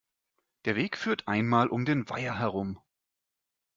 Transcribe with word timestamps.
Der 0.65 0.75
Weg 0.75 0.97
führt 0.97 1.27
einmal 1.27 1.67
um 1.67 1.85
den 1.85 2.09
Weiher 2.09 2.39
herum. 2.39 2.79